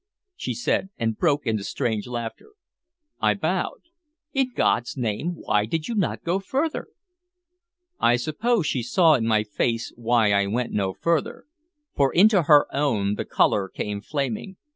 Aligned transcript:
she 0.35 0.55
said, 0.55 0.89
and 0.97 1.19
broke 1.19 1.45
into 1.45 1.63
strange 1.63 2.07
laughter. 2.07 2.53
I 3.19 3.35
bowed. 3.35 3.83
"In 4.33 4.51
God's 4.55 4.97
name, 4.97 5.33
why 5.35 5.67
did 5.67 5.87
you 5.87 5.93
not 5.93 6.23
go 6.23 6.39
further?" 6.39 6.87
I 7.99 8.15
suppose 8.15 8.65
she 8.65 8.81
saw 8.81 9.13
in 9.13 9.27
my 9.27 9.43
face 9.43 9.93
why 9.95 10.31
I 10.31 10.47
went 10.47 10.73
no 10.73 10.93
further, 10.95 11.45
for 11.95 12.11
into 12.15 12.41
her 12.41 12.65
own 12.75 13.13
the 13.13 13.25
color 13.25 13.69
came 13.69 14.01
flaming. 14.01 14.57